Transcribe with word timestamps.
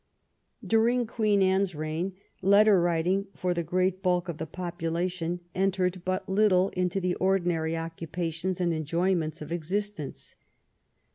During 0.65 1.05
Queen 1.05 1.43
Anne's 1.43 1.75
reign 1.75 2.15
letter 2.41 2.81
writing 2.81 3.27
for 3.35 3.53
the 3.53 3.61
great 3.61 4.01
bulk 4.01 4.27
of 4.29 4.39
the 4.39 4.47
population 4.47 5.41
entered 5.53 6.01
but 6.03 6.27
little 6.27 6.69
into 6.69 6.99
the 6.99 7.13
ordinary 7.17 7.77
occupations 7.77 8.59
and 8.59 8.73
enjoyments 8.73 9.43
of 9.43 9.51
existence. 9.51 10.33